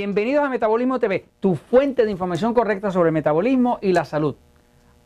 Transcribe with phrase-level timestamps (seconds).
[0.00, 4.36] Bienvenidos a Metabolismo TV, tu fuente de información correcta sobre metabolismo y la salud,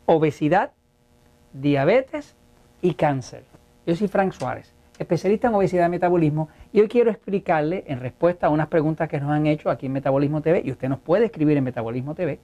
[0.05, 0.73] obesidad,
[1.51, 2.35] diabetes
[2.79, 3.43] y cáncer.
[3.87, 8.45] Yo soy Frank Suárez, especialista en obesidad y metabolismo, y hoy quiero explicarle en respuesta
[8.45, 11.25] a unas preguntas que nos han hecho aquí en Metabolismo TV, y usted nos puede
[11.25, 12.39] escribir en Metabolismo TV,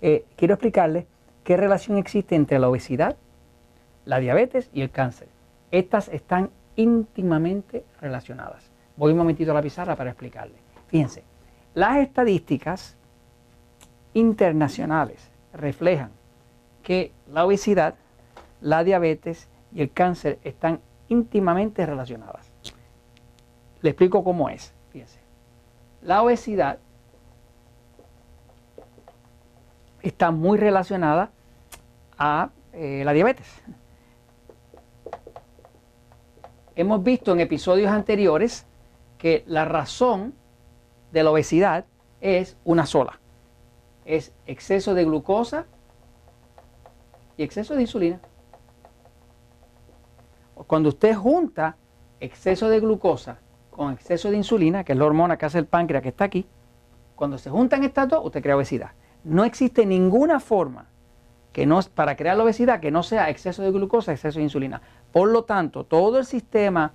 [0.00, 1.08] eh, quiero explicarle
[1.42, 3.16] qué relación existe entre la obesidad,
[4.04, 5.26] la diabetes y el cáncer.
[5.72, 8.70] Estas están íntimamente relacionadas.
[8.96, 10.54] Voy un momentito a la pizarra para explicarle.
[10.86, 11.24] Fíjense,
[11.74, 12.96] las estadísticas
[14.14, 16.10] internacionales reflejan
[16.82, 17.94] que la obesidad,
[18.60, 22.50] la diabetes y el cáncer están íntimamente relacionadas.
[23.82, 24.72] Le explico cómo es.
[24.90, 25.20] Fíjense.
[26.02, 26.78] La obesidad
[30.02, 31.30] está muy relacionada
[32.16, 33.46] a eh, la diabetes.
[36.74, 38.64] Hemos visto en episodios anteriores
[39.18, 40.34] que la razón
[41.12, 41.84] de la obesidad
[42.20, 43.20] es una sola.
[44.04, 45.66] Es exceso de glucosa
[47.36, 48.20] y exceso de insulina.
[50.66, 51.76] Cuando usted junta
[52.20, 53.38] exceso de glucosa
[53.70, 56.46] con exceso de insulina, que es la hormona que hace el páncreas que está aquí,
[57.14, 58.90] cuando se juntan estas dos, usted crea obesidad.
[59.24, 60.86] No existe ninguna forma
[61.52, 64.80] que no, para crear la obesidad que no sea exceso de glucosa, exceso de insulina.
[65.12, 66.92] Por lo tanto, todo el sistema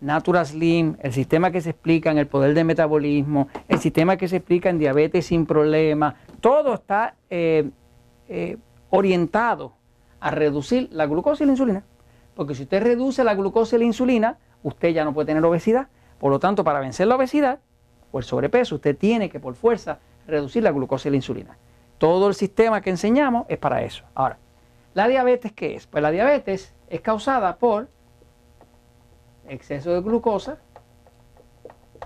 [0.00, 4.28] Natural Slim, el sistema que se explica en el poder del metabolismo, el sistema que
[4.28, 7.68] se explica en diabetes sin problema, todo está eh,
[8.28, 8.56] eh,
[8.90, 9.72] orientado
[10.20, 11.84] a reducir la glucosa y la insulina.
[12.34, 15.88] Porque si usted reduce la glucosa y la insulina, usted ya no puede tener obesidad.
[16.20, 17.58] Por lo tanto, para vencer la obesidad
[18.12, 21.58] o el sobrepeso, usted tiene que por fuerza reducir la glucosa y la insulina.
[21.98, 24.04] Todo el sistema que enseñamos es para eso.
[24.14, 24.38] Ahora,
[24.94, 25.88] ¿la diabetes qué es?
[25.88, 27.88] Pues la diabetes es causada por
[29.48, 30.58] exceso de glucosa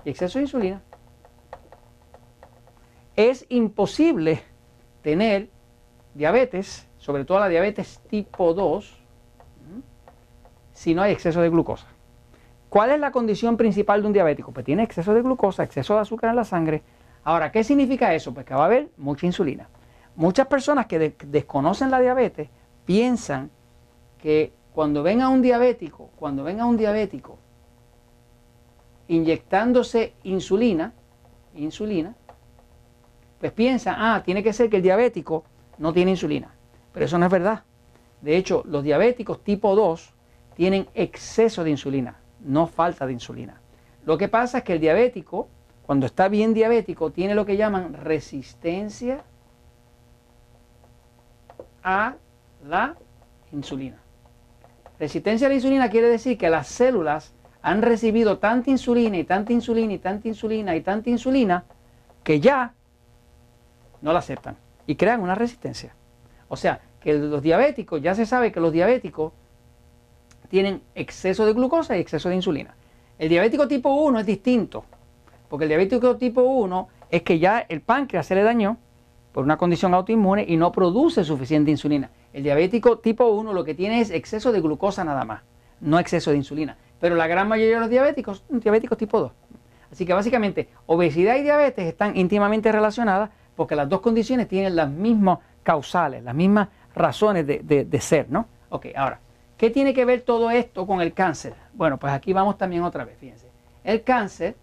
[0.03, 0.81] y exceso de insulina.
[3.15, 4.41] Es imposible
[5.01, 5.49] tener
[6.13, 8.99] diabetes, sobre todo la diabetes tipo 2,
[10.73, 11.87] si no hay exceso de glucosa.
[12.69, 14.51] ¿Cuál es la condición principal de un diabético?
[14.51, 16.81] Pues tiene exceso de glucosa, exceso de azúcar en la sangre.
[17.23, 18.33] Ahora, ¿qué significa eso?
[18.33, 19.69] Pues que va a haber mucha insulina.
[20.15, 22.49] Muchas personas que desconocen la diabetes
[22.85, 23.51] piensan
[24.17, 27.37] que cuando ven a un diabético, cuando ven a un diabético
[29.07, 30.93] inyectándose insulina,
[31.55, 32.15] insulina,
[33.39, 35.43] pues piensan, ah, tiene que ser que el diabético
[35.77, 36.53] no tiene insulina.
[36.91, 37.63] Pero eso no es verdad.
[38.21, 40.13] De hecho, los diabéticos tipo 2
[40.55, 43.59] tienen exceso de insulina, no falta de insulina.
[44.05, 45.49] Lo que pasa es que el diabético,
[45.85, 49.23] cuando está bien diabético, tiene lo que llaman resistencia
[51.83, 52.15] a
[52.65, 52.95] la
[53.51, 54.02] insulina.
[55.03, 59.51] Resistencia a la insulina quiere decir que las células han recibido tanta insulina y tanta
[59.51, 61.65] insulina y tanta insulina y tanta insulina
[62.23, 62.73] que ya
[64.01, 64.55] no la aceptan
[64.87, 65.93] y crean una resistencia.
[66.47, 69.33] O sea, que los diabéticos, ya se sabe que los diabéticos
[70.47, 72.73] tienen exceso de glucosa y exceso de insulina.
[73.19, 74.85] El diabético tipo 1 es distinto,
[75.49, 78.77] porque el diabético tipo 1 es que ya el páncreas se le dañó
[79.33, 82.09] por una condición autoinmune y no produce suficiente insulina.
[82.31, 85.41] El diabético tipo 1 lo que tiene es exceso de glucosa nada más,
[85.81, 86.77] no exceso de insulina.
[87.01, 89.31] Pero la gran mayoría de los diabéticos son diabéticos tipo 2.
[89.91, 94.89] Así que básicamente obesidad y diabetes están íntimamente relacionadas porque las dos condiciones tienen las
[94.89, 98.47] mismas causales, las mismas razones de, de ser, ¿no?
[98.69, 99.19] Ok, ahora,
[99.57, 101.53] ¿qué tiene que ver todo esto con el cáncer?
[101.73, 103.47] Bueno, pues aquí vamos también otra vez, fíjense.
[103.83, 104.55] El cáncer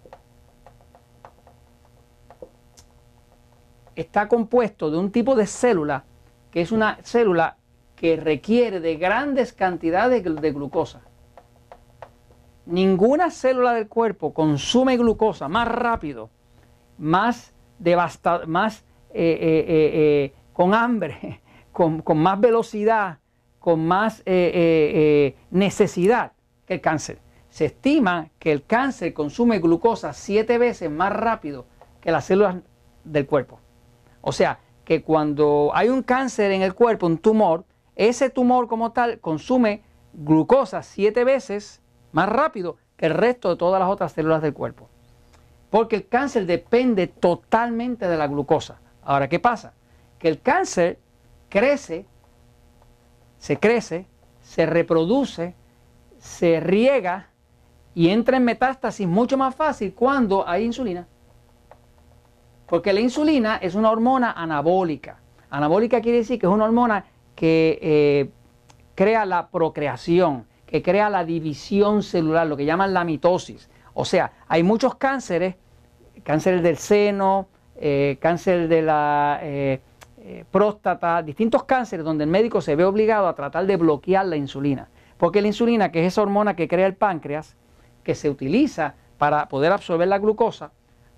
[4.01, 6.05] está compuesto de un tipo de célula
[6.51, 7.57] que es una célula
[7.97, 11.03] que requiere de grandes cantidades de glucosa.
[12.67, 16.31] Ninguna célula del cuerpo consume glucosa más rápido,
[16.99, 21.41] más devastado, más eh, eh, eh, con hambre,
[21.73, 23.19] con, con, más velocidad,
[23.59, 24.23] con más
[25.51, 26.33] necesidad
[26.67, 27.19] que el cáncer.
[27.51, 31.67] Se estima que el cáncer consume glucosa siete veces más rápido
[32.01, 32.57] que las células
[33.05, 33.59] del cuerpo.
[34.21, 37.65] O sea, que cuando hay un cáncer en el cuerpo, un tumor,
[37.97, 39.83] ese tumor como tal consume
[40.13, 41.81] glucosa siete veces
[42.13, 44.89] más rápido que el resto de todas las otras células del cuerpo.
[45.71, 48.81] Porque el cáncer depende totalmente de la glucosa.
[49.03, 49.75] Ahora, ¿qué pasa?
[50.19, 50.99] Que el cáncer
[51.49, 52.07] crece,
[53.39, 54.07] se crece,
[54.43, 55.55] se reproduce,
[56.19, 57.29] se riega
[57.95, 61.07] y entra en metástasis mucho más fácil cuando hay insulina.
[62.71, 65.19] Porque la insulina es una hormona anabólica.
[65.51, 68.31] Anabólica quiere decir que es una hormona que eh,
[68.95, 73.69] crea la procreación, que crea la división celular, lo que llaman la mitosis.
[73.93, 75.57] O sea, hay muchos cánceres
[76.23, 79.81] cáncer del seno, eh, cáncer de la eh,
[80.53, 84.89] próstata, distintos cánceres donde el médico se ve obligado a tratar de bloquear la insulina.
[85.19, 87.57] Porque la insulina, que es esa hormona que crea el páncreas,
[88.05, 90.71] que se utiliza para poder absorber la glucosa,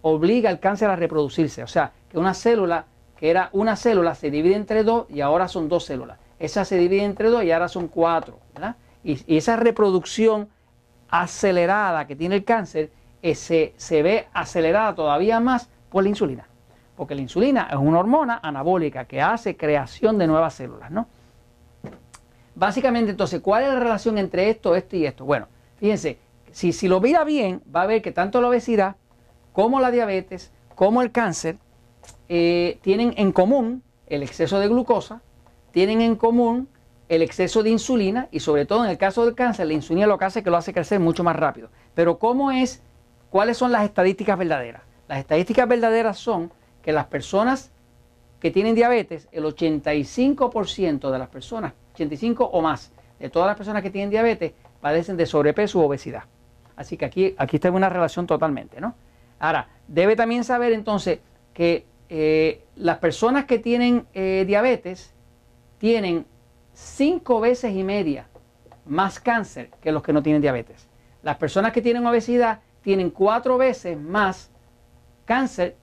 [0.02, 1.62] obliga al cáncer a reproducirse.
[1.62, 5.48] O sea, que una célula, que era una célula, se divide entre dos y ahora
[5.48, 6.18] son dos células.
[6.38, 8.38] Esa se divide entre dos y ahora son cuatro.
[9.04, 10.48] Y, esa reproducción
[11.08, 12.90] acelerada que tiene el cáncer
[13.22, 16.46] eh, se, se ve acelerada todavía más por la insulina.
[16.96, 21.06] Porque la insulina es una hormona anabólica que hace creación de nuevas células, ¿no?
[22.54, 25.24] Básicamente, entonces, ¿cuál es la relación entre esto, esto y esto?
[25.24, 26.18] Bueno, fíjense,
[26.50, 28.96] si, si lo mira bien, va a ver que tanto la obesidad
[29.52, 31.58] como la diabetes, como el cáncer,
[32.28, 35.22] eh, tienen en común el exceso de glucosa,
[35.70, 36.68] tienen en común
[37.08, 40.18] el exceso de insulina y sobre todo en el caso del cáncer, la insulina lo
[40.18, 41.68] que hace es que lo hace crecer mucho más rápido.
[41.94, 42.82] Pero ¿cómo es?
[43.30, 44.82] ¿Cuáles son las estadísticas verdaderas?
[45.08, 46.50] Las estadísticas verdaderas son
[46.82, 47.70] que las personas
[48.40, 53.82] que tienen diabetes, el 85% de las personas, 85 o más, de todas las personas
[53.82, 56.24] que tienen diabetes, padecen de sobrepeso u obesidad.
[56.76, 58.94] Así que aquí, aquí está una relación totalmente, ¿no?
[59.42, 61.18] Ahora, debe también saber entonces
[61.52, 65.12] que eh, las personas que tienen eh, diabetes
[65.78, 66.26] tienen
[66.72, 68.28] cinco veces y media
[68.86, 70.88] más cáncer que los que no tienen diabetes.
[71.24, 74.52] Las personas que tienen obesidad tienen cuatro veces más
[75.24, 75.74] cáncer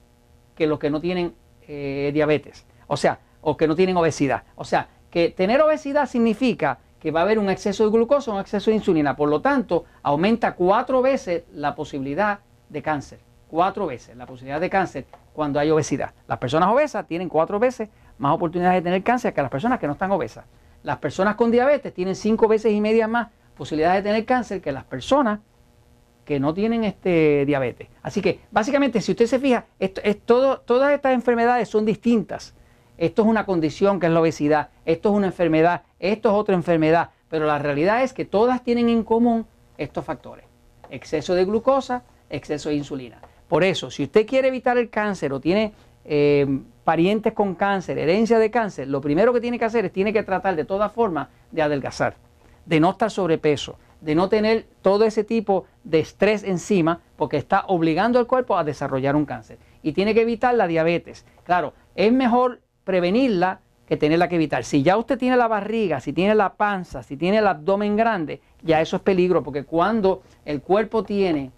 [0.55, 1.35] que los que no tienen
[1.67, 2.65] eh, diabetes.
[2.87, 4.43] O sea, o que no tienen obesidad.
[4.55, 8.39] O sea, que tener obesidad significa que va a haber un exceso de glucosa un
[8.39, 9.17] exceso de insulina.
[9.17, 12.39] Por lo tanto, aumenta cuatro veces la posibilidad
[12.69, 16.13] de cáncer cuatro veces la posibilidad de cáncer cuando hay obesidad.
[16.27, 19.87] Las personas obesas tienen cuatro veces más oportunidades de tener cáncer que las personas que
[19.87, 20.45] no están obesas.
[20.83, 24.71] Las personas con diabetes tienen cinco veces y media más posibilidades de tener cáncer que
[24.71, 25.39] las personas
[26.23, 27.89] que no tienen este diabetes.
[28.03, 32.53] Así que básicamente, si usted se fija, esto, es todo, todas estas enfermedades son distintas.
[32.97, 36.53] Esto es una condición que es la obesidad, esto es una enfermedad, esto es otra
[36.53, 39.47] enfermedad, pero la realidad es que todas tienen en común
[39.77, 40.45] estos factores.
[40.89, 43.19] Exceso de glucosa, exceso de insulina.
[43.49, 45.73] Por eso, si usted quiere evitar el cáncer o tiene
[46.05, 46.47] eh,
[46.83, 50.23] parientes con cáncer, herencia de cáncer, lo primero que tiene que hacer es tiene que
[50.23, 52.15] tratar de todas formas de adelgazar,
[52.65, 57.65] de no estar sobrepeso, de no tener todo ese tipo de estrés encima, porque está
[57.67, 59.57] obligando al cuerpo a desarrollar un cáncer.
[59.81, 61.25] Y tiene que evitar la diabetes.
[61.43, 64.63] Claro, es mejor prevenirla que tenerla que evitar.
[64.63, 68.41] Si ya usted tiene la barriga, si tiene la panza, si tiene el abdomen grande,
[68.61, 71.51] ya eso es peligro, porque cuando el cuerpo tiene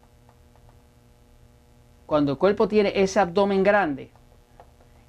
[2.12, 4.12] cuando el cuerpo tiene ese abdomen grande,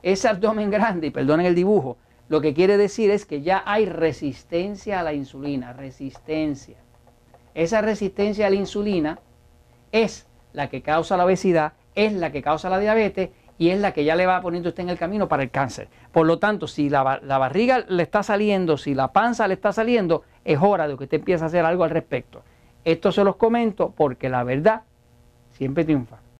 [0.05, 1.97] ese abdomen grande, y perdonen el dibujo,
[2.29, 6.77] lo que quiere decir es que ya hay resistencia a la insulina, resistencia.
[7.55, 9.19] Esa resistencia a la insulina
[9.91, 13.93] es la que causa la obesidad, es la que causa la diabetes y es la
[13.93, 15.89] que ya le va poniendo usted en el camino para el cáncer.
[16.13, 19.73] Por lo tanto, si la, la, barriga le está saliendo, si la panza le está
[19.73, 22.45] saliendo, es hora de que usted empiece a hacer algo al respecto.
[22.85, 24.83] Esto se los comento porque la verdad
[25.51, 26.22] siempre triunfa.